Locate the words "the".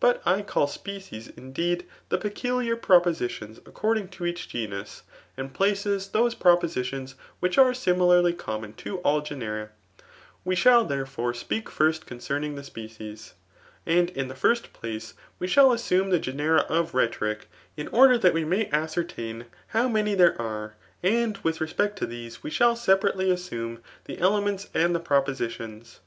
2.08-2.16, 12.54-12.64, 14.28-14.34, 16.08-16.18, 24.94-25.00